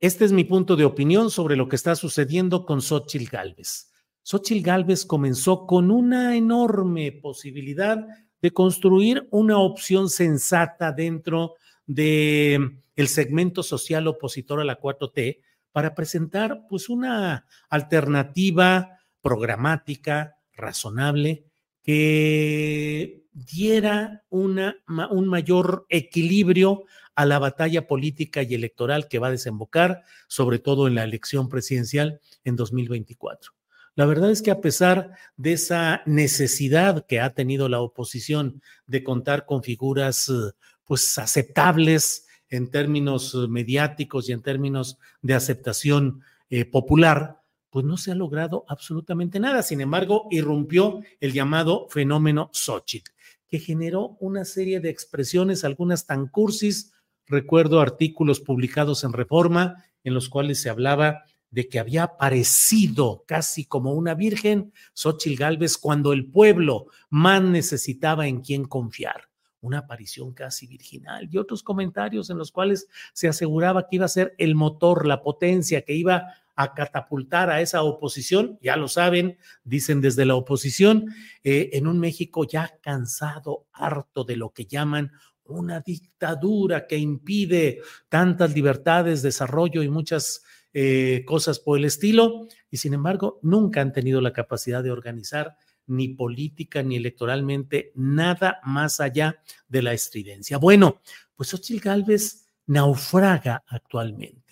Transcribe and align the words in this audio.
Este 0.00 0.24
es 0.24 0.30
mi 0.30 0.44
punto 0.44 0.76
de 0.76 0.84
opinión 0.84 1.28
sobre 1.28 1.56
lo 1.56 1.68
que 1.68 1.74
está 1.74 1.96
sucediendo 1.96 2.64
con 2.64 2.80
Xochitl 2.80 3.28
Gálvez. 3.28 3.90
Xochitl 4.22 4.62
Gálvez 4.62 5.04
comenzó 5.04 5.66
con 5.66 5.90
una 5.90 6.36
enorme 6.36 7.10
posibilidad 7.10 8.06
de 8.40 8.50
construir 8.52 9.26
una 9.32 9.58
opción 9.58 10.08
sensata 10.08 10.92
dentro 10.92 11.54
de 11.84 12.78
el 12.94 13.08
segmento 13.08 13.64
social 13.64 14.06
opositor 14.06 14.60
a 14.60 14.64
la 14.64 14.78
4T 14.78 15.40
para 15.72 15.96
presentar 15.96 16.64
pues 16.68 16.88
una 16.88 17.46
alternativa 17.68 19.00
programática, 19.20 20.36
razonable, 20.52 21.44
que 21.82 23.24
diera 23.46 24.24
un 24.30 25.28
mayor 25.28 25.86
equilibrio 25.88 26.84
a 27.14 27.26
la 27.26 27.38
batalla 27.38 27.86
política 27.86 28.42
y 28.42 28.54
electoral 28.54 29.08
que 29.08 29.18
va 29.18 29.28
a 29.28 29.32
desembocar, 29.32 30.02
sobre 30.28 30.58
todo 30.58 30.86
en 30.86 30.94
la 30.94 31.04
elección 31.04 31.48
presidencial 31.48 32.20
en 32.44 32.56
2024. 32.56 33.52
La 33.94 34.06
verdad 34.06 34.30
es 34.30 34.42
que 34.42 34.52
a 34.52 34.60
pesar 34.60 35.10
de 35.36 35.54
esa 35.54 36.02
necesidad 36.06 37.04
que 37.06 37.20
ha 37.20 37.34
tenido 37.34 37.68
la 37.68 37.80
oposición 37.80 38.62
de 38.86 39.02
contar 39.02 39.44
con 39.44 39.64
figuras 39.64 40.28
eh, 40.28 40.52
pues 40.84 41.18
aceptables 41.18 42.28
en 42.48 42.70
términos 42.70 43.34
eh, 43.34 43.48
mediáticos 43.48 44.28
y 44.28 44.32
en 44.32 44.42
términos 44.42 44.98
de 45.20 45.34
aceptación 45.34 46.22
eh, 46.50 46.64
popular, 46.64 47.42
pues 47.70 47.84
no 47.84 47.96
se 47.96 48.12
ha 48.12 48.14
logrado 48.14 48.64
absolutamente 48.68 49.40
nada. 49.40 49.62
Sin 49.62 49.80
embargo, 49.80 50.28
irrumpió 50.30 51.00
el 51.20 51.32
llamado 51.32 51.88
fenómeno 51.90 52.50
Xochitl, 52.52 53.10
que 53.48 53.58
generó 53.58 54.16
una 54.20 54.44
serie 54.44 54.80
de 54.80 54.90
expresiones, 54.90 55.64
algunas 55.64 56.06
tan 56.06 56.28
cursis. 56.28 56.92
Recuerdo 57.26 57.80
artículos 57.80 58.40
publicados 58.40 59.04
en 59.04 59.12
Reforma 59.12 59.84
en 60.04 60.14
los 60.14 60.28
cuales 60.28 60.60
se 60.60 60.70
hablaba 60.70 61.24
de 61.50 61.68
que 61.68 61.78
había 61.78 62.04
aparecido 62.04 63.24
casi 63.26 63.64
como 63.64 63.92
una 63.92 64.14
virgen 64.14 64.72
Xochitl 64.92 65.38
Gálvez 65.38 65.78
cuando 65.78 66.12
el 66.12 66.30
pueblo 66.30 66.86
más 67.10 67.42
necesitaba 67.42 68.28
en 68.28 68.40
quién 68.40 68.64
confiar. 68.64 69.28
Una 69.60 69.78
aparición 69.78 70.34
casi 70.34 70.66
virginal 70.66 71.28
y 71.32 71.38
otros 71.38 71.62
comentarios 71.62 72.30
en 72.30 72.38
los 72.38 72.52
cuales 72.52 72.86
se 73.12 73.28
aseguraba 73.28 73.88
que 73.88 73.96
iba 73.96 74.04
a 74.04 74.08
ser 74.08 74.34
el 74.38 74.54
motor, 74.54 75.06
la 75.06 75.20
potencia 75.22 75.82
que 75.82 75.94
iba 75.94 76.34
a 76.60 76.74
catapultar 76.74 77.50
a 77.50 77.60
esa 77.60 77.84
oposición, 77.84 78.58
ya 78.60 78.74
lo 78.76 78.88
saben, 78.88 79.38
dicen 79.62 80.00
desde 80.00 80.26
la 80.26 80.34
oposición, 80.34 81.06
eh, 81.44 81.70
en 81.74 81.86
un 81.86 82.00
México 82.00 82.44
ya 82.44 82.80
cansado, 82.82 83.68
harto 83.72 84.24
de 84.24 84.34
lo 84.34 84.52
que 84.52 84.66
llaman 84.66 85.12
una 85.44 85.78
dictadura 85.78 86.88
que 86.88 86.98
impide 86.98 87.80
tantas 88.08 88.56
libertades, 88.56 89.22
desarrollo 89.22 89.84
y 89.84 89.88
muchas 89.88 90.42
eh, 90.72 91.22
cosas 91.24 91.60
por 91.60 91.78
el 91.78 91.84
estilo, 91.84 92.48
y 92.68 92.78
sin 92.78 92.92
embargo 92.92 93.38
nunca 93.42 93.80
han 93.80 93.92
tenido 93.92 94.20
la 94.20 94.32
capacidad 94.32 94.82
de 94.82 94.90
organizar 94.90 95.56
ni 95.86 96.08
política 96.08 96.82
ni 96.82 96.96
electoralmente 96.96 97.92
nada 97.94 98.58
más 98.64 98.98
allá 98.98 99.40
de 99.68 99.82
la 99.82 99.92
estridencia. 99.92 100.58
Bueno, 100.58 101.02
pues 101.36 101.50
Xochitl 101.50 101.84
Gálvez 101.84 102.48
naufraga 102.66 103.62
actualmente. 103.68 104.47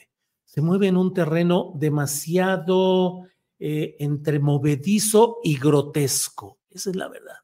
Se 0.56 0.62
mueve 0.62 0.86
en 0.86 0.96
un 0.96 1.12
terreno 1.12 1.74
demasiado 1.74 3.26
eh, 3.58 3.94
entre 3.98 4.38
movedizo 4.38 5.36
y 5.44 5.58
grotesco. 5.58 6.60
Esa 6.70 6.88
es 6.88 6.96
la 6.96 7.08
verdad. 7.08 7.36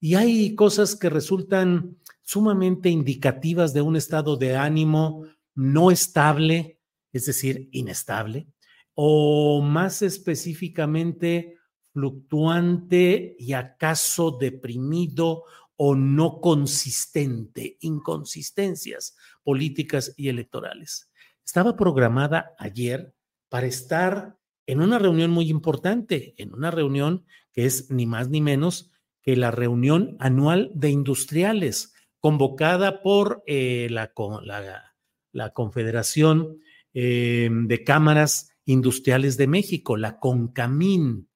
Y 0.00 0.14
hay 0.14 0.54
cosas 0.54 0.96
que 0.96 1.10
resultan 1.10 1.98
sumamente 2.22 2.88
indicativas 2.88 3.74
de 3.74 3.82
un 3.82 3.96
estado 3.96 4.38
de 4.38 4.56
ánimo 4.56 5.26
no 5.54 5.90
estable, 5.90 6.80
es 7.12 7.26
decir, 7.26 7.68
inestable, 7.70 8.48
o 8.94 9.60
más 9.60 10.00
específicamente 10.00 11.58
fluctuante 11.92 13.36
y 13.38 13.52
acaso 13.52 14.38
deprimido 14.40 15.44
o 15.76 15.94
no 15.94 16.40
consistente, 16.40 17.76
inconsistencias 17.80 19.18
políticas 19.44 20.14
y 20.16 20.30
electorales. 20.30 21.07
Estaba 21.48 21.76
programada 21.76 22.54
ayer 22.58 23.14
para 23.48 23.66
estar 23.66 24.36
en 24.66 24.82
una 24.82 24.98
reunión 24.98 25.30
muy 25.30 25.48
importante, 25.48 26.34
en 26.36 26.52
una 26.52 26.70
reunión 26.70 27.24
que 27.54 27.64
es 27.64 27.90
ni 27.90 28.04
más 28.04 28.28
ni 28.28 28.42
menos 28.42 28.90
que 29.22 29.34
la 29.34 29.50
reunión 29.50 30.18
anual 30.20 30.70
de 30.74 30.90
industriales, 30.90 31.94
convocada 32.20 33.00
por 33.00 33.42
eh, 33.46 33.88
la, 33.90 34.12
la 35.32 35.52
Confederación 35.54 36.58
eh, 36.92 37.48
de 37.50 37.82
Cámaras 37.82 38.50
Industriales 38.66 39.38
de 39.38 39.46
México, 39.46 39.96
la 39.96 40.18
CONCAMIN. 40.18 41.30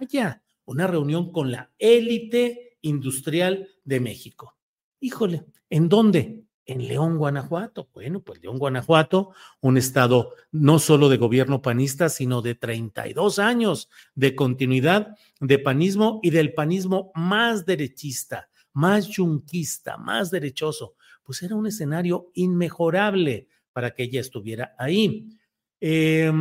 Vaya, 0.00 0.42
una 0.64 0.88
reunión 0.88 1.30
con 1.30 1.52
la 1.52 1.70
élite 1.78 2.78
industrial 2.80 3.68
de 3.84 4.00
México. 4.00 4.56
Híjole, 4.98 5.46
¿en 5.70 5.88
dónde? 5.88 6.35
En 6.66 6.86
León, 6.88 7.16
Guanajuato. 7.16 7.88
Bueno, 7.94 8.20
pues 8.20 8.42
León, 8.42 8.58
Guanajuato, 8.58 9.30
un 9.60 9.78
estado 9.78 10.32
no 10.50 10.78
solo 10.78 11.08
de 11.08 11.16
gobierno 11.16 11.62
panista, 11.62 12.08
sino 12.08 12.42
de 12.42 12.56
32 12.56 13.38
años 13.38 13.88
de 14.14 14.34
continuidad 14.34 15.16
de 15.40 15.58
panismo 15.60 16.18
y 16.22 16.30
del 16.30 16.54
panismo 16.54 17.12
más 17.14 17.66
derechista, 17.66 18.48
más 18.72 19.06
yunquista, 19.06 19.96
más 19.96 20.30
derechoso. 20.30 20.94
Pues 21.22 21.42
era 21.42 21.54
un 21.54 21.66
escenario 21.66 22.30
inmejorable 22.34 23.48
para 23.72 23.92
que 23.92 24.02
ella 24.02 24.20
estuviera 24.20 24.74
ahí. 24.76 25.28
Eh, 25.80 26.32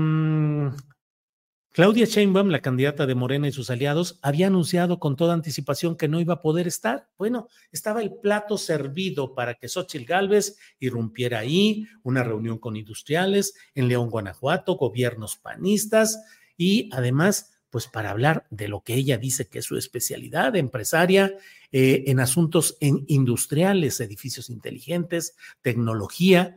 Claudia 1.76 2.06
Sheinbaum, 2.06 2.48
la 2.48 2.62
candidata 2.62 3.06
de 3.06 3.16
Morena 3.16 3.50
y 3.50 3.52
sus 3.52 3.70
aliados, 3.70 4.18
había 4.22 4.48
anunciado 4.48 4.98
con 4.98 5.18
toda 5.18 5.34
anticipación 5.34 5.98
que 5.98 6.08
no 6.08 6.22
iba 6.22 6.36
a 6.36 6.42
poder 6.42 6.68
estar. 6.68 7.10
Bueno, 7.18 7.50
estaba 7.70 8.02
el 8.02 8.14
plato 8.16 8.58
servido 8.58 9.36
para 9.36 9.56
que 9.56 9.68
Xochitl 9.68 10.06
Gálvez 10.06 10.58
irrumpiera 10.80 11.40
ahí, 11.40 11.86
una 12.02 12.24
reunión 12.24 12.60
con 12.60 12.78
industriales 12.78 13.56
en 13.74 13.90
León, 13.90 14.10
Guanajuato, 14.10 14.76
gobiernos 14.76 15.36
panistas 15.36 16.24
y 16.56 16.90
además, 16.94 17.60
pues 17.70 17.88
para 17.88 18.12
hablar 18.12 18.48
de 18.52 18.70
lo 18.70 18.82
que 18.82 18.94
ella 18.94 19.18
dice 19.18 19.50
que 19.50 19.60
es 19.60 19.66
su 19.66 19.76
especialidad 19.76 20.56
empresaria 20.56 21.36
eh, 21.74 22.06
en 22.08 22.22
asuntos 22.22 22.78
industriales, 22.80 24.00
edificios 24.00 24.50
inteligentes, 24.50 25.36
tecnología. 25.62 26.56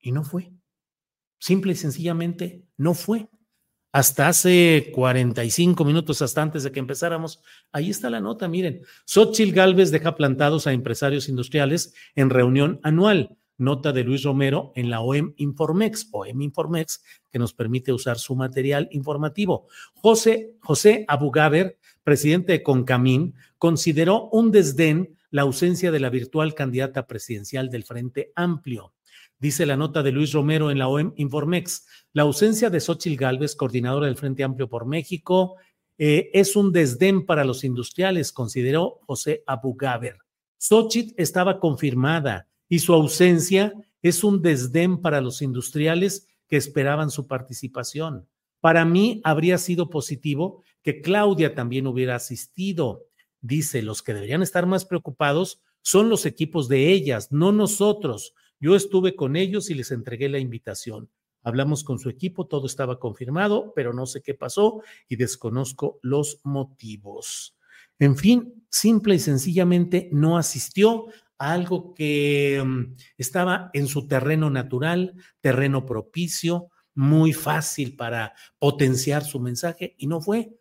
Y 0.00 0.12
no 0.12 0.22
fue. 0.22 0.52
Simple 1.40 1.72
y 1.72 1.74
sencillamente 1.74 2.68
no 2.76 2.94
fue 2.94 3.28
hasta 3.92 4.28
hace 4.28 4.90
45 4.94 5.84
minutos, 5.84 6.22
hasta 6.22 6.42
antes 6.42 6.62
de 6.62 6.72
que 6.72 6.80
empezáramos. 6.80 7.42
Ahí 7.72 7.90
está 7.90 8.08
la 8.10 8.20
nota, 8.20 8.48
miren. 8.48 8.82
Xochitl 9.04 9.52
Galvez 9.52 9.90
deja 9.90 10.14
plantados 10.14 10.66
a 10.66 10.72
empresarios 10.72 11.28
industriales 11.28 11.94
en 12.14 12.30
reunión 12.30 12.80
anual. 12.82 13.36
Nota 13.58 13.92
de 13.92 14.04
Luis 14.04 14.22
Romero 14.22 14.72
en 14.74 14.88
la 14.88 15.00
OEM 15.02 15.34
Informex, 15.36 16.08
OEM 16.12 16.40
Informex, 16.40 17.02
que 17.30 17.38
nos 17.38 17.52
permite 17.52 17.92
usar 17.92 18.18
su 18.18 18.34
material 18.34 18.88
informativo. 18.90 19.66
José, 19.94 20.54
José 20.60 21.04
Abugaber, 21.08 21.78
presidente 22.02 22.52
de 22.52 22.62
Concamín, 22.62 23.34
consideró 23.58 24.30
un 24.30 24.50
desdén 24.50 25.18
la 25.30 25.42
ausencia 25.42 25.92
de 25.92 26.00
la 26.00 26.08
virtual 26.08 26.54
candidata 26.54 27.06
presidencial 27.06 27.68
del 27.68 27.84
Frente 27.84 28.32
Amplio. 28.34 28.94
Dice 29.40 29.64
la 29.64 29.78
nota 29.78 30.02
de 30.02 30.12
Luis 30.12 30.32
Romero 30.32 30.70
en 30.70 30.78
la 30.78 30.88
OEM 30.88 31.14
Informex, 31.16 31.86
la 32.12 32.22
ausencia 32.22 32.68
de 32.68 32.78
Xochitl 32.78 33.16
Gálvez, 33.16 33.56
coordinadora 33.56 34.06
del 34.06 34.16
Frente 34.16 34.44
Amplio 34.44 34.68
por 34.68 34.84
México, 34.84 35.56
eh, 35.96 36.30
es 36.34 36.56
un 36.56 36.72
desdén 36.72 37.24
para 37.24 37.44
los 37.44 37.64
industriales, 37.64 38.32
consideró 38.32 39.00
José 39.06 39.42
Abugaber. 39.46 40.18
Xochitl 40.58 41.14
estaba 41.16 41.58
confirmada 41.58 42.48
y 42.68 42.80
su 42.80 42.92
ausencia 42.92 43.72
es 44.02 44.24
un 44.24 44.42
desdén 44.42 45.00
para 45.00 45.22
los 45.22 45.40
industriales 45.40 46.28
que 46.46 46.58
esperaban 46.58 47.10
su 47.10 47.26
participación. 47.26 48.28
Para 48.60 48.84
mí 48.84 49.22
habría 49.24 49.56
sido 49.56 49.88
positivo 49.88 50.62
que 50.82 51.00
Claudia 51.00 51.54
también 51.54 51.86
hubiera 51.86 52.14
asistido. 52.14 53.06
Dice, 53.40 53.80
los 53.80 54.02
que 54.02 54.12
deberían 54.12 54.42
estar 54.42 54.66
más 54.66 54.84
preocupados 54.84 55.62
son 55.80 56.10
los 56.10 56.26
equipos 56.26 56.68
de 56.68 56.92
ellas, 56.92 57.32
no 57.32 57.52
nosotros. 57.52 58.34
Yo 58.60 58.76
estuve 58.76 59.16
con 59.16 59.36
ellos 59.36 59.70
y 59.70 59.74
les 59.74 59.90
entregué 59.90 60.28
la 60.28 60.38
invitación. 60.38 61.10
Hablamos 61.42 61.82
con 61.82 61.98
su 61.98 62.10
equipo, 62.10 62.46
todo 62.46 62.66
estaba 62.66 63.00
confirmado, 63.00 63.72
pero 63.74 63.94
no 63.94 64.06
sé 64.06 64.20
qué 64.22 64.34
pasó 64.34 64.82
y 65.08 65.16
desconozco 65.16 65.98
los 66.02 66.40
motivos. 66.44 67.56
En 67.98 68.16
fin, 68.16 68.64
simple 68.68 69.14
y 69.14 69.18
sencillamente 69.18 70.10
no 70.12 70.36
asistió 70.36 71.06
a 71.38 71.52
algo 71.52 71.94
que 71.94 72.62
mm, 72.64 72.96
estaba 73.16 73.70
en 73.72 73.86
su 73.86 74.06
terreno 74.06 74.50
natural, 74.50 75.14
terreno 75.40 75.86
propicio, 75.86 76.68
muy 76.94 77.32
fácil 77.32 77.96
para 77.96 78.34
potenciar 78.58 79.24
su 79.24 79.40
mensaje 79.40 79.94
y 79.96 80.06
no 80.06 80.20
fue. 80.20 80.59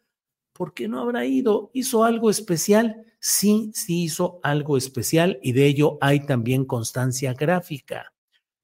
¿Por 0.59 0.73
qué 0.73 0.89
no 0.89 1.00
habrá 1.00 1.25
ido? 1.25 1.71
¿Hizo 1.73 2.03
algo 2.03 2.29
especial? 2.29 3.06
Sí, 3.21 3.71
sí 3.73 4.03
hizo 4.03 4.41
algo 4.44 4.75
especial 4.75 5.39
y 5.41 5.53
de 5.53 5.65
ello 5.65 5.97
hay 6.01 6.25
también 6.25 6.65
constancia 6.65 7.33
gráfica. 7.33 8.13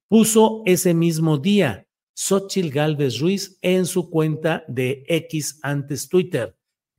Puso 0.06 0.62
ese 0.66 0.92
mismo 0.92 1.38
día 1.38 1.86
Xochitl 2.12 2.68
Galvez 2.68 3.18
Ruiz 3.18 3.56
en 3.62 3.86
su 3.86 4.10
cuenta 4.10 4.62
de 4.68 5.04
X 5.08 5.58
antes 5.62 6.06
Twitter. 6.10 6.54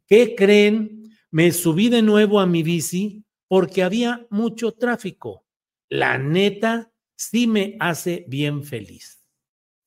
¿Qué 0.08 0.34
creen? 0.34 1.12
Me 1.30 1.52
subí 1.52 1.90
de 1.90 2.02
nuevo 2.02 2.40
a 2.40 2.48
mi 2.48 2.64
bici 2.64 3.24
porque 3.48 3.84
había 3.84 4.26
mucho 4.32 4.72
tráfico. 4.72 5.46
La 5.90 6.18
neta 6.18 6.92
sí 7.16 7.46
me 7.46 7.78
hace 7.80 8.26
bien 8.28 8.64
feliz. 8.64 9.24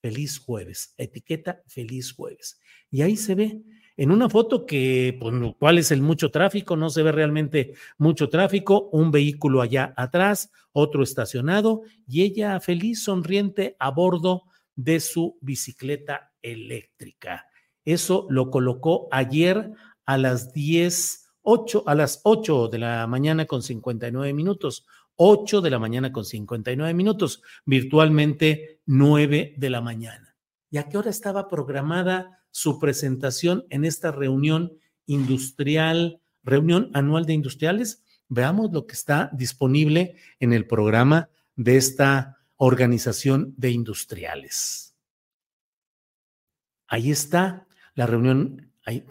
Feliz 0.01 0.39
jueves. 0.39 0.95
Etiqueta 0.97 1.65
feliz 1.67 2.13
jueves. 2.13 2.61
Y 2.93 3.03
ahí 3.03 3.17
se 3.17 3.35
ve 3.35 3.61
en 4.01 4.13
una 4.13 4.31
foto 4.31 4.65
que, 4.65 5.15
pues, 5.21 5.35
¿cuál 5.59 5.77
es 5.77 5.91
el 5.91 6.01
mucho 6.01 6.31
tráfico? 6.31 6.75
No 6.75 6.89
se 6.89 7.03
ve 7.03 7.13
realmente 7.13 7.75
mucho 7.99 8.31
tráfico, 8.31 8.89
un 8.93 9.11
vehículo 9.11 9.61
allá 9.61 9.93
atrás, 9.95 10.51
otro 10.73 11.03
estacionado 11.03 11.83
y 12.09 12.23
ella 12.23 12.59
feliz, 12.61 13.05
sonriente 13.05 13.77
a 13.79 13.91
bordo 13.91 14.45
de 14.75 15.01
su 15.01 15.37
bicicleta 15.43 16.33
eléctrica. 16.41 17.45
Eso 17.85 18.27
lo 18.31 18.51
colocó 18.51 19.07
ayer 19.13 19.71
a 20.07 20.17
las 20.17 20.55
10, 20.55 21.33
8, 21.43 21.85
a 21.87 21.95
las 21.95 22.23
8 22.25 22.69
de 22.69 22.79
la 22.79 23.07
mañana 23.07 23.45
con 23.45 23.63
59 23.63 24.33
minutos. 24.33 24.87
8 25.17 25.61
de 25.61 25.69
la 25.69 25.79
mañana 25.79 26.11
con 26.11 26.25
59 26.25 26.95
minutos, 26.95 27.43
virtualmente 27.67 28.81
9 28.87 29.57
de 29.59 29.69
la 29.69 29.83
mañana. 29.83 30.35
¿Y 30.71 30.79
a 30.79 30.89
qué 30.89 30.97
hora 30.97 31.11
estaba 31.11 31.49
programada 31.49 32.40
su 32.51 32.79
presentación 32.79 33.65
en 33.71 33.85
esta 33.85 34.13
reunión 34.13 34.73
industrial, 35.07 36.21
reunión 36.43 36.91
anual 36.95 37.27
de 37.27 37.35
industriales. 37.35 38.03
Veamos 38.29 38.71
lo 38.73 38.87
que 38.87 38.95
está 38.95 39.31
disponible 39.33 40.17
en 40.39 40.53
el 40.53 40.67
programa 40.67 41.31
de 41.57 41.77
esta 41.77 42.39
organización 42.57 43.55
de 43.57 43.71
industriales. 43.71 44.95
Ahí 46.87 47.11
está 47.11 47.67
la 47.95 48.07
reunión, 48.07 48.73
ahí 48.85 49.05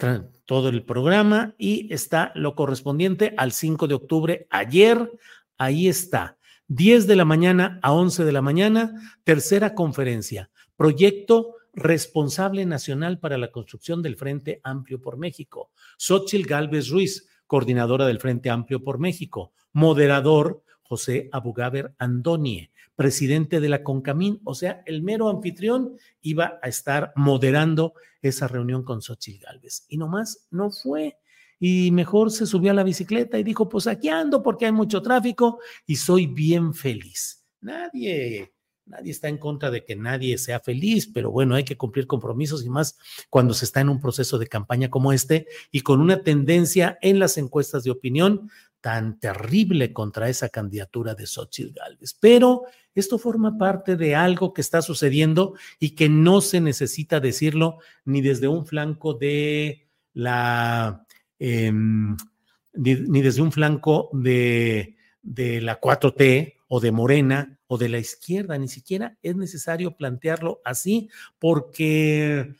todo 0.45 0.69
el 0.69 0.83
programa 0.83 1.55
y 1.57 1.93
está 1.93 2.31
lo 2.35 2.55
correspondiente 2.55 3.33
al 3.37 3.51
5 3.51 3.87
de 3.87 3.93
octubre, 3.93 4.47
ayer, 4.49 5.11
ahí 5.57 5.87
está. 5.87 6.37
10 6.67 7.07
de 7.07 7.15
la 7.15 7.25
mañana 7.25 7.79
a 7.81 7.93
11 7.93 8.25
de 8.25 8.31
la 8.31 8.41
mañana, 8.41 8.93
tercera 9.23 9.73
conferencia, 9.73 10.51
proyecto 10.75 11.55
responsable 11.73 12.65
nacional 12.65 13.19
para 13.19 13.37
la 13.37 13.51
construcción 13.51 14.01
del 14.01 14.15
Frente 14.15 14.61
Amplio 14.63 15.01
por 15.01 15.17
México. 15.17 15.71
Xochil 15.97 16.45
Gálvez 16.45 16.89
Ruiz, 16.89 17.27
coordinadora 17.47 18.05
del 18.05 18.19
Frente 18.19 18.49
Amplio 18.49 18.83
por 18.83 18.99
México. 18.99 19.53
Moderador, 19.73 20.63
José 20.81 21.29
Abugaber 21.31 21.93
Andonie, 21.99 22.71
presidente 22.95 23.59
de 23.59 23.69
la 23.69 23.83
CONCAMIN, 23.83 24.41
o 24.43 24.55
sea, 24.55 24.81
el 24.85 25.03
mero 25.03 25.29
anfitrión 25.29 25.95
iba 26.21 26.59
a 26.61 26.67
estar 26.67 27.13
moderando 27.15 27.93
esa 28.21 28.47
reunión 28.47 28.83
con 28.83 29.01
Xochil 29.01 29.39
Gálvez. 29.39 29.85
Y 29.87 29.97
nomás 29.97 30.47
no 30.51 30.71
fue. 30.71 31.17
Y 31.59 31.91
mejor 31.91 32.31
se 32.31 32.45
subió 32.45 32.71
a 32.71 32.73
la 32.73 32.83
bicicleta 32.83 33.37
y 33.37 33.43
dijo, 33.43 33.69
pues 33.69 33.87
aquí 33.87 34.09
ando 34.09 34.41
porque 34.41 34.65
hay 34.65 34.71
mucho 34.71 35.01
tráfico 35.01 35.59
y 35.85 35.97
soy 35.97 36.25
bien 36.25 36.73
feliz. 36.73 37.45
Nadie 37.61 38.53
Nadie 38.89 39.11
está 39.11 39.29
en 39.29 39.37
contra 39.37 39.69
de 39.69 39.85
que 39.85 39.95
nadie 39.95 40.37
sea 40.39 40.59
feliz, 40.59 41.07
pero 41.07 41.29
bueno, 41.29 41.53
hay 41.53 41.63
que 41.63 41.77
cumplir 41.77 42.07
compromisos 42.07 42.65
y 42.65 42.69
más 42.69 42.97
cuando 43.29 43.53
se 43.53 43.65
está 43.65 43.81
en 43.81 43.89
un 43.89 44.01
proceso 44.01 44.39
de 44.39 44.47
campaña 44.47 44.89
como 44.89 45.13
este 45.13 45.45
y 45.71 45.81
con 45.81 46.01
una 46.01 46.23
tendencia 46.23 46.97
en 47.01 47.19
las 47.19 47.37
encuestas 47.37 47.83
de 47.83 47.91
opinión 47.91 48.49
tan 48.81 49.19
terrible 49.19 49.93
contra 49.93 50.29
esa 50.29 50.49
candidatura 50.49 51.13
de 51.13 51.27
Xochitl 51.27 51.73
Gálvez. 51.73 52.17
Pero 52.19 52.63
esto 52.95 53.19
forma 53.19 53.57
parte 53.57 53.95
de 53.95 54.15
algo 54.15 54.53
que 54.53 54.61
está 54.61 54.81
sucediendo 54.81 55.53
y 55.79 55.91
que 55.91 56.09
no 56.09 56.41
se 56.41 56.59
necesita 56.59 57.19
decirlo 57.19 57.77
ni 58.05 58.21
desde 58.21 58.47
un 58.47 58.65
flanco 58.65 59.13
de 59.13 59.87
la, 60.13 61.05
em, 61.37 62.17
ni, 62.73 63.21
desde 63.21 63.41
un 63.41 63.51
flanco 63.51 64.09
de, 64.13 64.95
de 65.21 65.61
la 65.61 65.79
4T 65.79 66.58
o 66.69 66.79
de 66.79 66.93
Morena 66.93 67.59
o 67.67 67.77
de 67.77 67.89
la 67.89 67.97
izquierda, 67.97 68.57
ni 68.57 68.69
siquiera 68.69 69.17
es 69.21 69.35
necesario 69.35 69.97
plantearlo 69.97 70.61
así 70.63 71.09
porque 71.39 72.53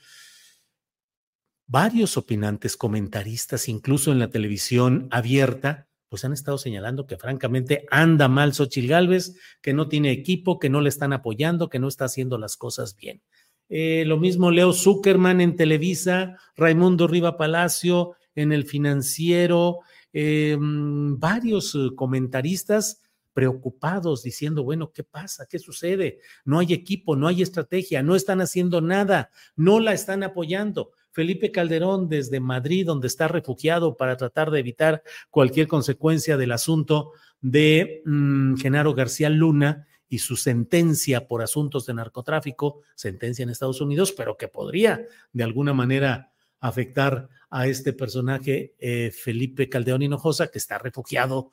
varios 1.67 2.17
opinantes, 2.17 2.75
comentaristas, 2.75 3.69
incluso 3.69 4.11
en 4.11 4.19
la 4.19 4.31
televisión 4.31 5.07
abierta, 5.11 5.87
pues 6.09 6.25
han 6.25 6.33
estado 6.33 6.57
señalando 6.57 7.05
que 7.05 7.17
francamente 7.17 7.85
anda 7.91 8.27
mal 8.27 8.53
Xochil 8.53 8.87
Gálvez, 8.87 9.35
que 9.61 9.73
no 9.73 9.87
tiene 9.87 10.11
equipo, 10.11 10.57
que 10.57 10.69
no 10.69 10.81
le 10.81 10.89
están 10.89 11.13
apoyando, 11.13 11.69
que 11.69 11.77
no 11.77 11.87
está 11.87 12.05
haciendo 12.05 12.39
las 12.39 12.57
cosas 12.57 12.95
bien. 12.95 13.21
Eh, 13.69 14.03
lo 14.07 14.17
mismo 14.17 14.49
Leo 14.49 14.73
Zuckerman 14.73 15.39
en 15.39 15.55
Televisa, 15.55 16.37
Raimundo 16.57 17.07
Riva 17.07 17.37
Palacio 17.37 18.15
en 18.33 18.51
El 18.51 18.65
Financiero, 18.65 19.81
eh, 20.11 20.57
mm, 20.59 21.19
varios 21.19 21.75
eh, 21.75 21.89
comentaristas 21.95 23.03
preocupados 23.39 24.21
diciendo, 24.21 24.65
bueno, 24.65 24.91
¿qué 24.91 25.01
pasa? 25.01 25.47
¿Qué 25.49 25.59
sucede? 25.59 26.19
No 26.43 26.59
hay 26.59 26.73
equipo, 26.73 27.15
no 27.15 27.25
hay 27.25 27.41
estrategia, 27.41 28.03
no 28.03 28.17
están 28.17 28.41
haciendo 28.41 28.81
nada, 28.81 29.29
no 29.55 29.79
la 29.79 29.93
están 29.93 30.23
apoyando. 30.23 30.91
Felipe 31.11 31.49
Calderón 31.49 32.09
desde 32.09 32.41
Madrid, 32.41 32.85
donde 32.85 33.07
está 33.07 33.29
refugiado 33.29 33.95
para 33.95 34.17
tratar 34.17 34.51
de 34.51 34.59
evitar 34.59 35.03
cualquier 35.29 35.69
consecuencia 35.69 36.35
del 36.35 36.51
asunto 36.51 37.13
de 37.39 38.01
mm, 38.03 38.57
Genaro 38.57 38.93
García 38.93 39.29
Luna 39.29 39.87
y 40.09 40.19
su 40.19 40.35
sentencia 40.35 41.25
por 41.25 41.41
asuntos 41.41 41.85
de 41.85 41.93
narcotráfico, 41.93 42.81
sentencia 42.93 43.43
en 43.43 43.51
Estados 43.51 43.79
Unidos, 43.79 44.11
pero 44.11 44.35
que 44.35 44.49
podría 44.49 45.05
de 45.31 45.43
alguna 45.45 45.73
manera 45.73 46.33
afectar 46.59 47.29
a 47.49 47.67
este 47.67 47.93
personaje, 47.93 48.75
eh, 48.79 49.11
Felipe 49.11 49.69
Calderón 49.69 50.01
Hinojosa, 50.01 50.49
que 50.49 50.57
está 50.57 50.77
refugiado 50.77 51.51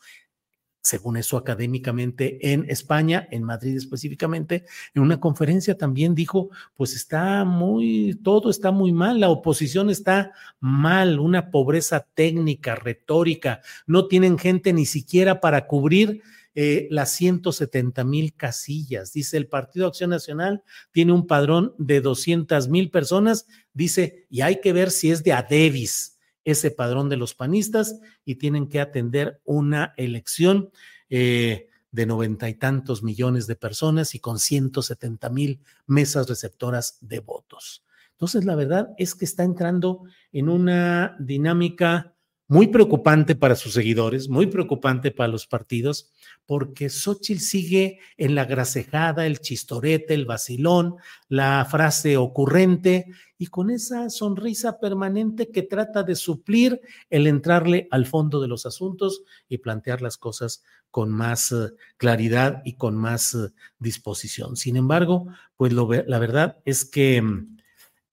según 0.86 1.16
eso 1.16 1.36
académicamente 1.36 2.52
en 2.52 2.64
España, 2.70 3.26
en 3.30 3.42
Madrid 3.42 3.76
específicamente, 3.76 4.64
en 4.94 5.02
una 5.02 5.18
conferencia 5.18 5.76
también 5.76 6.14
dijo, 6.14 6.50
pues 6.76 6.94
está 6.94 7.44
muy, 7.44 8.18
todo 8.22 8.50
está 8.50 8.70
muy 8.70 8.92
mal, 8.92 9.20
la 9.20 9.28
oposición 9.28 9.90
está 9.90 10.32
mal, 10.60 11.18
una 11.18 11.50
pobreza 11.50 12.06
técnica, 12.14 12.76
retórica, 12.76 13.60
no 13.86 14.06
tienen 14.06 14.38
gente 14.38 14.72
ni 14.72 14.86
siquiera 14.86 15.40
para 15.40 15.66
cubrir 15.66 16.22
eh, 16.54 16.86
las 16.90 17.10
170 17.10 18.04
mil 18.04 18.32
casillas. 18.34 19.12
Dice, 19.12 19.36
el 19.36 19.46
Partido 19.48 19.88
Acción 19.88 20.10
Nacional 20.10 20.62
tiene 20.92 21.12
un 21.12 21.26
padrón 21.26 21.74
de 21.78 22.00
200 22.00 22.68
mil 22.68 22.90
personas, 22.90 23.46
dice, 23.74 24.26
y 24.30 24.40
hay 24.40 24.60
que 24.60 24.72
ver 24.72 24.90
si 24.90 25.10
es 25.10 25.22
de 25.22 25.32
Adebis 25.32 26.15
ese 26.46 26.70
padrón 26.70 27.10
de 27.10 27.16
los 27.16 27.34
panistas 27.34 28.00
y 28.24 28.36
tienen 28.36 28.68
que 28.68 28.80
atender 28.80 29.40
una 29.44 29.92
elección 29.96 30.70
eh, 31.10 31.68
de 31.90 32.06
noventa 32.06 32.48
y 32.48 32.54
tantos 32.54 33.02
millones 33.02 33.46
de 33.46 33.56
personas 33.56 34.14
y 34.14 34.20
con 34.20 34.38
170 34.38 35.28
mil 35.28 35.60
mesas 35.86 36.28
receptoras 36.28 36.98
de 37.00 37.18
votos. 37.18 37.84
Entonces, 38.12 38.44
la 38.44 38.54
verdad 38.54 38.94
es 38.96 39.14
que 39.14 39.24
está 39.24 39.42
entrando 39.42 40.04
en 40.32 40.48
una 40.48 41.16
dinámica 41.18 42.14
muy 42.48 42.68
preocupante 42.68 43.34
para 43.34 43.56
sus 43.56 43.72
seguidores, 43.72 44.28
muy 44.28 44.46
preocupante 44.46 45.10
para 45.10 45.28
los 45.28 45.46
partidos, 45.46 46.12
porque 46.46 46.88
Xochitl 46.88 47.40
sigue 47.40 47.98
en 48.16 48.34
la 48.36 48.44
grasejada, 48.44 49.26
el 49.26 49.40
chistorete, 49.40 50.14
el 50.14 50.26
vacilón, 50.26 50.96
la 51.28 51.66
frase 51.68 52.16
ocurrente 52.16 53.06
y 53.36 53.48
con 53.48 53.70
esa 53.70 54.10
sonrisa 54.10 54.78
permanente 54.78 55.50
que 55.50 55.62
trata 55.62 56.04
de 56.04 56.14
suplir 56.14 56.80
el 57.10 57.26
entrarle 57.26 57.88
al 57.90 58.06
fondo 58.06 58.40
de 58.40 58.48
los 58.48 58.64
asuntos 58.64 59.22
y 59.48 59.58
plantear 59.58 60.00
las 60.00 60.16
cosas 60.16 60.62
con 60.90 61.10
más 61.10 61.50
eh, 61.50 61.72
claridad 61.96 62.62
y 62.64 62.74
con 62.74 62.96
más 62.96 63.34
eh, 63.34 63.48
disposición. 63.78 64.56
Sin 64.56 64.76
embargo, 64.76 65.26
pues 65.56 65.72
la 65.72 66.18
verdad 66.18 66.58
es 66.64 66.84
que... 66.84 67.22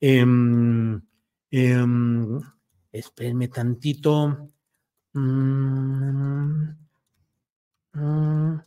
eh, 0.01 0.25
Espérenme 2.93 3.47
tantito. 3.47 4.49
Mm, 5.13 6.69
mm. 7.93 8.61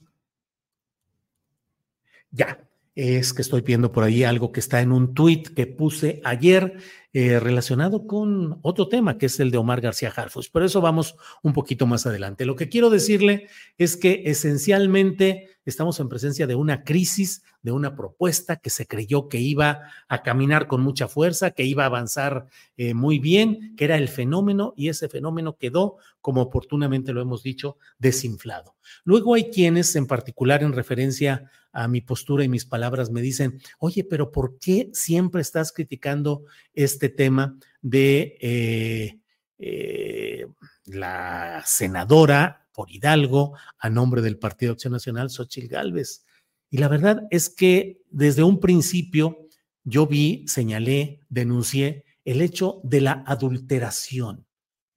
ya, 2.30 2.68
es 2.94 3.32
que 3.32 3.42
estoy 3.42 3.60
viendo 3.62 3.92
por 3.92 4.04
ahí 4.04 4.24
algo 4.24 4.52
que 4.52 4.60
está 4.60 4.80
en 4.80 4.92
un 4.92 5.14
tuit 5.14 5.48
que 5.54 5.66
puse 5.66 6.20
ayer 6.24 6.78
eh, 7.18 7.40
relacionado 7.40 8.06
con 8.06 8.58
otro 8.60 8.88
tema, 8.88 9.16
que 9.16 9.24
es 9.24 9.40
el 9.40 9.50
de 9.50 9.56
Omar 9.56 9.80
García 9.80 10.12
Harfus. 10.14 10.50
Pero 10.50 10.66
eso 10.66 10.82
vamos 10.82 11.16
un 11.42 11.54
poquito 11.54 11.86
más 11.86 12.04
adelante. 12.04 12.44
Lo 12.44 12.56
que 12.56 12.68
quiero 12.68 12.90
decirle 12.90 13.48
es 13.78 13.96
que 13.96 14.24
esencialmente 14.26 15.56
estamos 15.64 15.98
en 15.98 16.10
presencia 16.10 16.46
de 16.46 16.56
una 16.56 16.84
crisis, 16.84 17.42
de 17.62 17.72
una 17.72 17.96
propuesta 17.96 18.56
que 18.56 18.68
se 18.68 18.86
creyó 18.86 19.30
que 19.30 19.38
iba 19.38 19.90
a 20.08 20.22
caminar 20.22 20.66
con 20.66 20.82
mucha 20.82 21.08
fuerza, 21.08 21.52
que 21.52 21.64
iba 21.64 21.84
a 21.84 21.86
avanzar 21.86 22.48
eh, 22.76 22.92
muy 22.92 23.18
bien, 23.18 23.74
que 23.76 23.86
era 23.86 23.96
el 23.96 24.08
fenómeno 24.08 24.74
y 24.76 24.90
ese 24.90 25.08
fenómeno 25.08 25.56
quedó, 25.56 25.96
como 26.20 26.42
oportunamente 26.42 27.14
lo 27.14 27.22
hemos 27.22 27.42
dicho, 27.42 27.78
desinflado. 27.98 28.76
Luego 29.04 29.32
hay 29.32 29.44
quienes, 29.44 29.96
en 29.96 30.06
particular 30.06 30.62
en 30.62 30.74
referencia 30.74 31.50
a 31.76 31.88
mi 31.88 32.00
postura 32.00 32.42
y 32.42 32.48
mis 32.48 32.64
palabras, 32.64 33.10
me 33.10 33.20
dicen, 33.20 33.60
oye, 33.78 34.02
pero 34.02 34.32
¿por 34.32 34.58
qué 34.58 34.88
siempre 34.94 35.42
estás 35.42 35.72
criticando 35.72 36.44
este 36.72 37.05
tema 37.08 37.58
de 37.82 38.36
eh, 38.40 39.20
eh, 39.58 40.46
la 40.84 41.62
senadora 41.64 42.68
por 42.72 42.90
Hidalgo 42.90 43.56
a 43.78 43.88
nombre 43.90 44.22
del 44.22 44.38
Partido 44.38 44.72
Acción 44.72 44.92
Nacional, 44.92 45.30
Xochitl 45.30 45.68
Gálvez? 45.68 46.24
Y 46.70 46.78
la 46.78 46.88
verdad 46.88 47.22
es 47.30 47.48
que 47.48 48.02
desde 48.10 48.42
un 48.42 48.60
principio 48.60 49.46
yo 49.84 50.06
vi, 50.06 50.44
señalé, 50.48 51.20
denuncié 51.28 52.04
el 52.24 52.42
hecho 52.42 52.80
de 52.82 53.00
la 53.00 53.22
adulteración. 53.26 54.46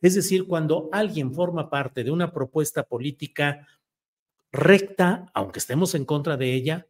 Es 0.01 0.15
decir, 0.15 0.47
cuando 0.47 0.89
alguien 0.91 1.33
forma 1.33 1.69
parte 1.69 2.03
de 2.03 2.11
una 2.11 2.33
propuesta 2.33 2.83
política 2.83 3.67
recta, 4.51 5.25
aunque 5.33 5.59
estemos 5.59 5.93
en 5.93 6.05
contra 6.05 6.37
de 6.37 6.53
ella, 6.53 6.87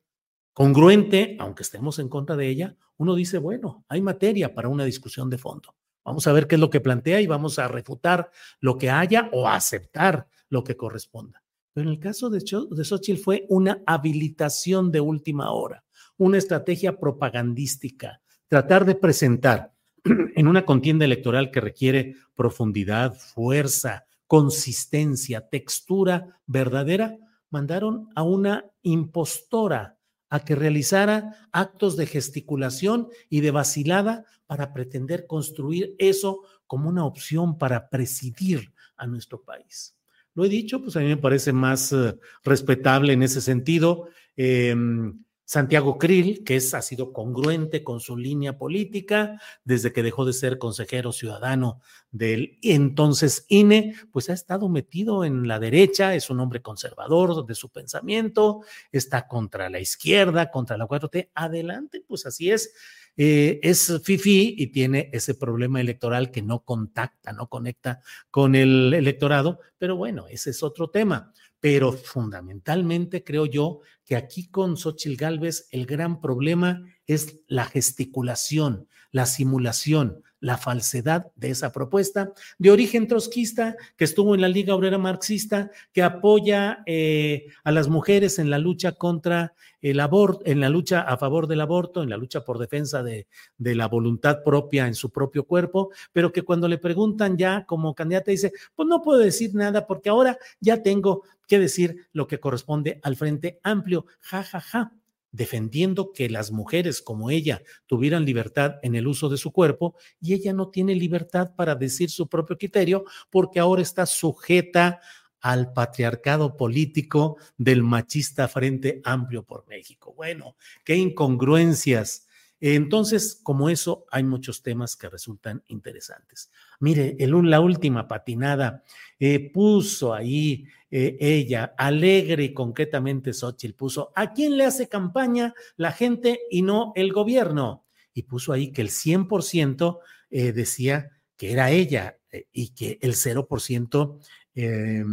congruente, 0.54 1.38
aunque 1.40 1.64
estemos 1.64 2.00
en 2.00 2.10
contra 2.10 2.36
de 2.36 2.48
ella, 2.48 2.76
uno 2.98 3.16
dice, 3.16 3.38
bueno, 3.38 3.86
hay 3.88 4.02
materia 4.02 4.54
para 4.54 4.68
una 4.68 4.84
discusión 4.86 5.30
de 5.30 5.38
fondo. 5.38 5.76
Vamos 6.04 6.28
a 6.28 6.34
ver 6.34 6.48
qué 6.48 6.56
es 6.56 6.62
lo 6.62 6.70
que 6.70 6.82
plantea 6.82 7.22
y 7.22 7.28
vamos 7.28 7.60
a 7.60 7.68
refutar 7.68 8.32
lo 8.60 8.78
que 8.78 8.90
haya 8.90 9.30
o 9.32 9.48
aceptar 9.48 10.28
lo 10.50 10.64
que 10.64 10.76
corresponda. 10.76 11.44
Pero 11.74 11.88
en 11.88 11.94
el 11.94 12.00
caso 12.00 12.30
de, 12.30 12.40
de 12.40 12.84
Xochitl 12.84 13.22
fue 13.22 13.46
una 13.50 13.84
habilitación 13.86 14.92
de 14.92 15.02
última 15.02 15.52
hora, 15.52 15.84
una 16.18 16.38
estrategia 16.38 17.00
propagandística, 17.00 18.22
tratar 18.48 18.86
de 18.86 18.96
presentar 18.96 19.74
en 20.36 20.48
una 20.48 20.66
contienda 20.66 21.06
electoral 21.06 21.52
que 21.52 21.62
requiere 21.62 22.16
profundidad, 22.36 23.14
fuerza, 23.14 24.08
consistencia, 24.26 25.48
textura 25.48 26.42
verdadera, 26.46 27.18
mandaron 27.50 28.10
a 28.16 28.24
una 28.24 28.66
impostora 28.82 29.99
a 30.30 30.40
que 30.42 30.56
realizara 30.56 31.48
actos 31.52 31.98
de 31.98 32.06
gesticulación 32.06 33.10
y 33.30 33.42
de 33.42 33.52
vacilada 33.52 34.26
para 34.48 34.74
pretender 34.74 35.28
construir 35.28 35.96
eso 35.98 36.42
como 36.68 36.90
una 36.90 37.06
opción 37.06 37.58
para 37.58 37.90
presidir 37.90 38.72
a 38.96 39.08
nuestro 39.08 39.42
país. 39.42 39.96
Lo 40.36 40.46
he 40.46 40.50
dicho, 40.50 40.82
pues 40.82 40.96
a 40.96 41.00
mí 41.00 41.08
me 41.08 41.18
parece 41.18 41.52
más 41.52 41.92
eh, 41.92 42.16
respetable 42.44 43.14
en 43.14 43.24
ese 43.24 43.42
sentido. 43.42 44.10
Em, 44.36 45.24
Santiago 45.50 45.98
Krill, 45.98 46.44
que 46.44 46.58
es, 46.58 46.76
ha 46.76 46.82
sido 46.84 47.12
congruente 47.12 47.84
con 47.84 48.02
su 48.02 48.16
línea 48.16 48.60
política 48.60 49.42
desde 49.64 49.92
que 49.92 50.04
dejó 50.04 50.24
de 50.24 50.34
ser 50.34 50.60
consejero 50.60 51.12
ciudadano 51.12 51.82
del 52.12 52.60
entonces 52.62 53.48
INE, 53.48 53.96
pues 54.12 54.30
ha 54.30 54.34
estado 54.34 54.70
metido 54.70 55.26
en 55.26 55.48
la 55.48 55.58
derecha, 55.58 56.14
es 56.14 56.30
un 56.30 56.40
hombre 56.40 56.62
conservador 56.62 57.48
de 57.48 57.56
su 57.56 57.70
pensamiento, 57.70 58.62
está 58.92 59.28
contra 59.28 59.72
la 59.72 59.80
izquierda, 59.80 60.52
contra 60.52 60.78
la 60.78 60.86
4T. 60.86 61.32
Adelante, 61.34 62.04
pues 62.08 62.28
así 62.28 62.52
es. 62.52 62.72
Eh, 63.22 63.60
es 63.64 64.02
FIFI 64.02 64.56
y 64.58 64.68
tiene 64.68 65.10
ese 65.12 65.36
problema 65.36 65.82
electoral 65.82 66.32
que 66.32 66.42
no 66.42 66.64
contacta, 66.64 67.34
no 67.34 67.50
conecta 67.50 68.00
con 68.32 68.56
el 68.56 68.94
electorado, 68.94 69.60
pero 69.78 69.98
bueno, 69.98 70.28
ese 70.30 70.52
es 70.52 70.64
otro 70.64 70.90
tema. 70.90 71.34
Pero 71.60 71.92
fundamentalmente 71.92 73.26
creo 73.26 73.46
yo 73.46 73.82
que 74.06 74.16
aquí 74.16 74.48
con 74.48 74.78
Xochitl 74.78 75.18
Galvez 75.18 75.68
el 75.72 75.86
gran 75.86 76.22
problema 76.22 76.82
es 77.08 77.42
la 77.48 77.66
gesticulación, 77.66 78.88
la 79.12 79.26
simulación, 79.26 80.24
la 80.40 80.58
falsedad 80.58 81.32
de 81.36 81.52
esa 81.52 81.72
propuesta. 81.72 82.34
De 82.58 82.72
origen 82.72 83.08
trotskista 83.08 83.76
que 83.98 84.06
estuvo 84.06 84.36
en 84.36 84.42
la 84.42 84.48
Liga 84.48 84.76
Obrera 84.76 84.98
Marxista, 84.98 85.72
que 85.94 86.04
apoya 86.04 86.84
eh, 86.86 87.48
a 87.64 87.72
las 87.72 87.88
mujeres 87.88 88.40
en 88.40 88.50
la 88.50 88.60
lucha 88.60 88.94
contra 88.94 89.54
el 89.82 90.00
aborto, 90.00 90.42
en 90.46 90.60
la 90.60 90.70
lucha 90.70 91.02
a 91.02 91.18
favor 91.18 91.48
del 91.48 91.62
aborto, 91.62 92.04
en 92.04 92.10
la 92.10 92.18
lucha 92.18 92.44
por 92.44 92.60
defensa 92.60 93.04
de, 93.04 93.28
de 93.58 93.76
la 93.76 93.88
voluntad 93.88 94.44
propia 94.44 94.88
en 94.88 94.96
su 94.96 95.10
propio 95.10 95.46
cuerpo, 95.46 95.92
pero 96.12 96.32
que 96.32 96.42
cuando 96.42 96.68
le 96.68 96.78
preguntan 96.78 97.38
ya 97.38 97.66
como 97.66 97.96
candidata 97.96 98.32
dice, 98.32 98.52
pues 98.76 98.88
no 98.88 99.02
puedo 99.02 99.20
decir 99.20 99.56
nada 99.56 99.88
porque 99.88 100.10
ahora 100.10 100.38
ya 100.60 100.82
tengo 100.84 101.24
que 101.48 101.60
decir 101.60 102.08
lo 102.14 102.28
que 102.28 102.40
corresponde 102.40 103.00
al 103.04 103.16
Frente 103.16 103.60
Amplio, 103.64 104.06
ja, 104.22 104.44
ja, 104.44 104.60
ja 104.60 104.94
defendiendo 105.32 106.12
que 106.12 106.30
las 106.30 106.52
mujeres 106.52 107.02
como 107.02 107.30
ella 107.30 107.62
tuvieran 107.86 108.26
libertad 108.26 108.76
en 108.82 108.96
el 108.96 109.08
uso 109.08 109.30
de 109.30 109.38
su 109.38 109.52
cuerpo 109.52 109.96
y 110.22 110.34
ella 110.34 110.54
no 110.54 110.70
tiene 110.70 110.96
libertad 110.96 111.54
para 111.56 111.76
decir 111.76 112.10
su 112.10 112.28
propio 112.28 112.58
criterio 112.58 113.06
porque 113.30 113.60
ahora 113.60 113.82
está 113.82 114.06
sujeta 114.06 115.00
al 115.42 115.72
patriarcado 115.74 116.58
político 116.58 117.38
del 117.58 117.84
machista 117.84 118.48
Frente 118.48 119.02
Amplio 119.04 119.44
por 119.44 119.68
México. 119.68 120.14
Bueno, 120.16 120.56
qué 120.84 120.96
incongruencias. 120.96 122.28
Entonces, 122.60 123.40
como 123.42 123.70
eso, 123.70 124.06
hay 124.12 124.24
muchos 124.24 124.62
temas 124.62 124.96
que 124.96 125.10
resultan 125.10 125.64
interesantes. 125.68 126.52
Mire, 126.80 127.16
el, 127.20 127.32
la 127.50 127.62
última 127.62 128.08
patinada 128.08 128.84
eh, 129.20 129.52
puso 129.52 130.14
ahí 130.14 130.66
eh, 130.92 131.18
ella, 131.20 131.74
alegre 131.78 132.44
y 132.46 132.54
concretamente 132.54 133.34
Xochitl, 133.34 133.76
puso, 133.76 134.12
¿a 134.16 134.34
quién 134.34 134.58
le 134.58 134.66
hace 134.66 134.90
campaña 134.90 135.54
la 135.78 135.92
gente 135.92 136.42
y 136.50 136.62
no 136.62 136.92
el 136.96 137.14
gobierno? 137.14 137.86
Y 138.14 138.24
puso 138.24 138.52
ahí 138.52 138.72
que 138.72 138.82
el 138.82 138.90
100% 138.90 140.00
eh, 140.32 140.52
decía 140.52 141.12
que 141.36 141.52
era 141.52 141.72
ella 141.72 142.18
eh, 142.32 142.48
y 142.52 142.70
que 142.70 143.00
el 143.02 143.14
0% 143.14 144.20
eh, 144.56 145.04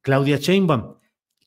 Claudia 0.00 0.38
Sheinbaum. 0.38 0.96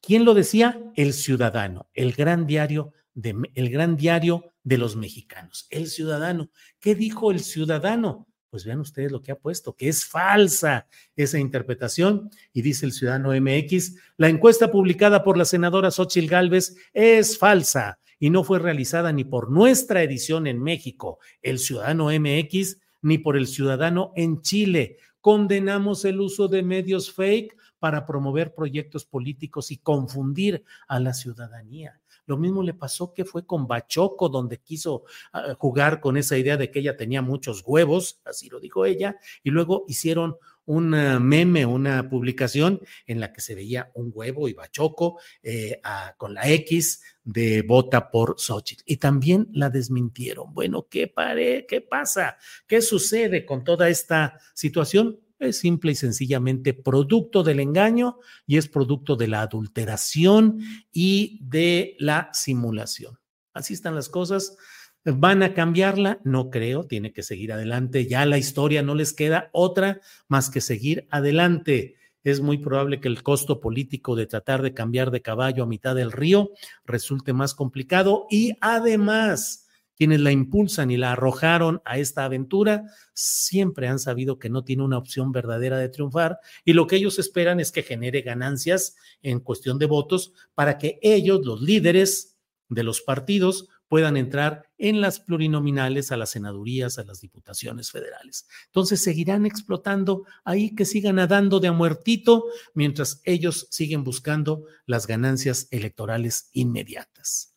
¿Quién 0.02 0.26
lo 0.26 0.34
decía? 0.34 0.80
El 0.96 1.14
ciudadano, 1.14 1.88
el 1.94 2.14
gran 2.14 2.46
diario 2.46 2.94
de, 3.14 3.36
el 3.56 3.70
gran 3.70 3.98
diario 3.98 4.54
de 4.68 4.78
los 4.78 4.98
mexicanos, 4.98 5.66
el 5.70 5.88
ciudadano. 5.88 6.50
¿Qué 6.82 6.94
dijo 6.94 7.32
el 7.32 7.40
ciudadano? 7.40 8.28
Pues 8.50 8.66
vean 8.66 8.82
ustedes 8.82 9.14
lo 9.14 9.22
que 9.22 9.32
ha 9.32 9.40
puesto, 9.40 9.74
que 9.74 9.88
es 9.88 10.04
falsa 10.06 10.88
esa 11.16 11.40
interpretación. 11.40 12.30
Y 12.52 12.64
dice 12.64 12.86
el 12.86 12.92
Ciudadano 12.92 13.30
MX, 13.32 13.96
la 14.18 14.28
encuesta 14.28 14.70
publicada 14.70 15.24
por 15.24 15.38
la 15.38 15.46
senadora 15.46 15.90
Xochil 15.90 16.28
Gálvez 16.28 16.76
es 16.92 17.38
falsa 17.38 18.00
y 18.20 18.30
no 18.30 18.44
fue 18.44 18.60
realizada 18.60 19.14
ni 19.14 19.24
por 19.24 19.52
nuestra 19.52 20.04
edición 20.04 20.48
en 20.48 20.62
México, 20.62 21.20
el 21.42 21.60
Ciudadano 21.60 22.08
MX, 22.08 22.78
ni 23.02 23.20
por 23.20 23.38
el 23.38 23.48
Ciudadano 23.48 24.12
en 24.18 24.42
Chile. 24.42 24.98
Condenamos 25.22 26.04
el 26.04 26.20
uso 26.20 26.50
de 26.50 26.64
medios 26.64 27.14
fake 27.14 27.56
para 27.80 28.06
promover 28.06 28.54
proyectos 28.54 29.06
políticos 29.06 29.72
y 29.72 29.78
confundir 29.78 30.64
a 30.88 31.00
la 31.00 31.14
ciudadanía. 31.14 32.00
Lo 32.26 32.38
mismo 32.38 32.62
le 32.62 32.74
pasó 32.74 33.14
que 33.14 33.26
fue 33.26 33.46
con 33.46 33.68
Bachoco, 33.68 34.30
donde 34.30 34.60
quiso 34.60 35.04
ah, 35.32 35.56
jugar 35.58 36.02
con 36.02 36.18
esa 36.18 36.38
idea 36.38 36.58
de 36.58 36.70
que 36.70 36.80
ella 36.80 36.98
tenía 36.98 37.22
muchos 37.22 37.64
huevos, 37.66 38.22
así 38.26 38.50
lo 38.50 38.60
dijo 38.60 38.86
ella, 38.86 39.18
y 39.44 39.50
luego 39.50 39.86
hicieron 39.88 40.38
un 40.68 40.90
meme, 40.90 41.66
una 41.66 42.10
publicación 42.10 42.82
en 43.06 43.22
la 43.22 43.32
que 43.32 43.40
se 43.40 43.56
veía 43.56 43.90
un 43.96 44.12
huevo 44.14 44.50
y 44.50 44.54
Bachoco 44.54 45.18
eh, 45.42 45.82
con 46.18 46.34
la 46.34 46.48
X 46.50 47.02
de 47.24 47.62
vota 47.62 48.12
por 48.12 48.36
Xochitl. 48.38 48.84
Y 48.86 48.98
también 48.98 49.48
la 49.54 49.70
desmintieron. 49.70 50.54
Bueno, 50.54 50.88
¿qué, 50.90 51.08
pare, 51.08 51.66
¿qué 51.68 51.80
pasa? 51.80 52.38
¿Qué 52.68 52.82
sucede 52.82 53.46
con 53.46 53.64
toda 53.64 53.88
esta 53.88 54.40
situación? 54.54 55.18
Es 55.40 55.60
simple 55.60 55.92
y 55.92 55.96
sencillamente 55.96 56.74
producto 56.74 57.44
del 57.44 57.60
engaño 57.60 58.20
y 58.46 58.58
es 58.58 58.68
producto 58.68 59.16
de 59.16 59.28
la 59.28 59.42
adulteración 59.42 60.60
y 60.92 61.40
de 61.42 61.96
la 62.00 62.30
simulación. 62.34 63.20
Así 63.54 63.74
están 63.74 63.96
las 63.96 64.10
cosas. 64.10 64.58
¿Van 65.06 65.42
a 65.42 65.54
cambiarla? 65.54 66.20
No 66.24 66.50
creo, 66.50 66.86
tiene 66.86 67.14
que 67.14 67.24
seguir 67.24 67.54
adelante. 67.54 68.08
Ya 68.08 68.26
la 68.26 68.38
historia 68.38 68.82
no 68.84 68.94
les 68.94 69.14
queda 69.14 69.50
otra 69.54 70.02
más 70.28 70.50
que 70.50 70.60
seguir 70.60 71.08
adelante. 71.12 71.96
Es 72.24 72.42
muy 72.42 72.58
probable 72.58 73.00
que 73.00 73.08
el 73.08 73.24
costo 73.24 73.62
político 73.62 74.16
de 74.16 74.28
tratar 74.28 74.62
de 74.62 74.74
cambiar 74.74 75.12
de 75.12 75.22
caballo 75.22 75.64
a 75.64 75.68
mitad 75.68 75.96
del 75.96 76.12
río 76.12 76.52
resulte 76.86 77.32
más 77.32 77.54
complicado 77.54 78.28
y 78.30 78.54
además 78.60 79.67
quienes 79.98 80.22
la 80.22 80.32
impulsan 80.32 80.92
y 80.92 80.98
la 80.98 81.14
arrojaron 81.14 81.82
a 81.84 81.98
esta 81.98 82.24
aventura 82.24 82.86
siempre 83.14 83.88
han 83.88 84.00
sabido 84.00 84.38
que 84.40 84.50
no 84.50 84.64
tiene 84.64 84.84
una 84.84 84.98
opción 84.98 85.32
verdadera 85.32 85.78
de 85.78 85.90
triunfar 85.90 86.40
y 86.64 86.74
lo 86.74 86.88
que 86.88 86.98
ellos 86.98 87.20
esperan 87.20 87.60
es 87.60 87.72
que 87.72 87.84
genere 87.84 88.22
ganancias 88.22 88.96
en 89.24 89.40
cuestión 89.40 89.80
de 89.80 89.88
votos 89.88 90.34
para 90.54 90.78
que 90.78 91.00
ellos, 91.02 91.46
los 91.46 91.62
líderes 91.62 92.38
de 92.70 92.84
los 92.84 93.02
partidos, 93.02 93.68
puedan 93.88 94.18
entrar 94.18 94.70
en 94.78 95.02
las 95.02 95.20
plurinominales, 95.20 96.12
a 96.12 96.18
las 96.18 96.32
senadurías, 96.32 97.00
a 97.00 97.04
las 97.04 97.22
diputaciones 97.22 97.92
federales. 97.92 98.48
Entonces 98.66 99.02
seguirán 99.02 99.46
explotando 99.46 100.26
ahí 100.44 100.76
que 100.76 100.86
sigan 100.86 101.16
nadando 101.16 101.60
de 101.60 101.70
a 101.70 101.72
muertito 101.72 102.46
mientras 102.74 103.22
ellos 103.24 103.68
siguen 103.72 104.04
buscando 104.04 104.66
las 104.86 105.08
ganancias 105.08 105.68
electorales 105.72 106.50
inmediatas. 106.52 107.57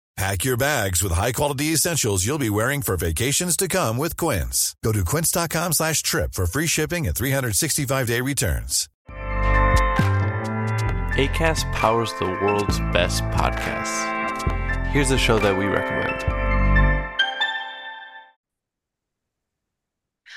Pack 0.17 0.43
your 0.43 0.57
bags 0.57 1.01
with 1.01 1.13
high-quality 1.13 1.65
essentials 1.67 2.25
you'll 2.25 2.37
be 2.37 2.49
wearing 2.49 2.81
for 2.81 2.97
vacations 2.97 3.55
to 3.57 3.67
come 3.67 3.97
with 3.97 4.17
Quince. 4.17 4.75
Go 4.83 4.91
to 4.91 5.05
quince.com 5.05 5.73
slash 5.73 6.03
trip 6.03 6.33
for 6.33 6.45
free 6.45 6.67
shipping 6.67 7.07
and 7.07 7.15
365-day 7.15 8.21
returns. 8.21 8.87
ACAST 11.17 11.71
powers 11.73 12.13
the 12.19 12.25
world's 12.25 12.79
best 12.93 13.23
podcasts. 13.25 14.87
Here's 14.87 15.11
a 15.11 15.17
show 15.17 15.39
that 15.39 15.57
we 15.57 15.65
recommend. 15.65 16.23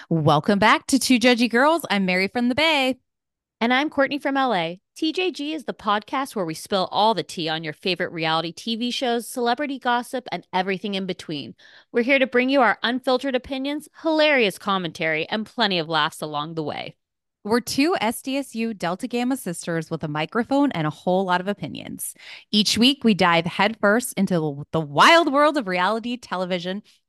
Welcome 0.08 0.58
back 0.58 0.86
to 0.88 0.98
Two 0.98 1.18
Judgy 1.18 1.50
Girls. 1.50 1.84
I'm 1.90 2.04
Mary 2.06 2.28
from 2.28 2.48
the 2.48 2.54
Bay. 2.54 2.96
And 3.60 3.72
I'm 3.72 3.88
Courtney 3.90 4.18
from 4.18 4.34
LA. 4.34 4.74
TJG 4.96 5.52
is 5.52 5.64
the 5.64 5.74
podcast 5.74 6.36
where 6.36 6.44
we 6.44 6.54
spill 6.54 6.88
all 6.92 7.14
the 7.14 7.24
tea 7.24 7.48
on 7.48 7.64
your 7.64 7.72
favorite 7.72 8.12
reality 8.12 8.52
TV 8.52 8.94
shows, 8.94 9.26
celebrity 9.26 9.76
gossip, 9.76 10.24
and 10.30 10.46
everything 10.52 10.94
in 10.94 11.04
between. 11.04 11.56
We're 11.90 12.04
here 12.04 12.20
to 12.20 12.28
bring 12.28 12.48
you 12.48 12.60
our 12.60 12.78
unfiltered 12.80 13.34
opinions, 13.34 13.88
hilarious 14.02 14.56
commentary, 14.56 15.28
and 15.28 15.46
plenty 15.46 15.80
of 15.80 15.88
laughs 15.88 16.20
along 16.20 16.54
the 16.54 16.62
way. 16.62 16.94
We're 17.42 17.58
two 17.58 17.96
SDSU 18.00 18.78
Delta 18.78 19.08
Gamma 19.08 19.36
sisters 19.36 19.90
with 19.90 20.04
a 20.04 20.08
microphone 20.08 20.70
and 20.70 20.86
a 20.86 20.90
whole 20.90 21.24
lot 21.24 21.40
of 21.40 21.48
opinions. 21.48 22.14
Each 22.52 22.78
week, 22.78 23.02
we 23.02 23.14
dive 23.14 23.46
headfirst 23.46 24.14
into 24.16 24.64
the 24.70 24.80
wild 24.80 25.32
world 25.32 25.56
of 25.56 25.66
reality 25.66 26.16
television 26.16 26.84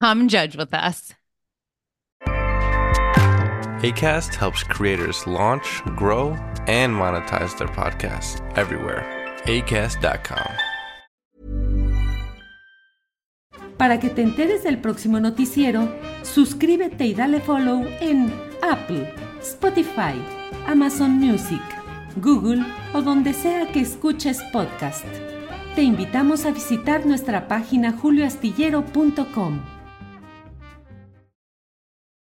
Come 0.00 0.28
judge 0.28 0.56
with 0.56 0.72
us. 0.72 1.14
ACAST 3.82 4.34
helps 4.34 4.62
creators 4.62 5.26
launch, 5.26 5.82
grow, 5.96 6.36
and 6.66 6.94
monetize 6.94 7.56
their 7.58 7.68
podcasts 7.68 8.40
everywhere. 8.56 9.04
ACAST.com. 9.44 10.52
Para 13.78 13.98
que 13.98 14.10
te 14.10 14.20
enteres 14.20 14.62
del 14.62 14.78
próximo 14.78 15.20
noticiero, 15.20 15.88
suscríbete 16.22 17.06
y 17.06 17.14
dale 17.14 17.40
follow 17.40 17.86
en 18.00 18.30
Apple, 18.62 19.10
Spotify, 19.40 20.14
Amazon 20.66 21.12
Music, 21.12 21.62
Google 22.16 22.62
o 22.92 23.00
donde 23.00 23.32
sea 23.32 23.72
que 23.72 23.80
escuches 23.80 24.42
podcast. 24.52 25.06
Te 25.74 25.82
invitamos 25.82 26.44
a 26.44 26.50
visitar 26.50 27.06
nuestra 27.06 27.48
página 27.48 27.92
julioastillero.com. 27.92 29.60